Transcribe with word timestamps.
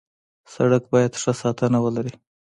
سړک 0.53 0.83
باید 0.93 1.13
ښه 1.21 1.31
ساتنه 1.41 1.77
ولري. 1.81 2.13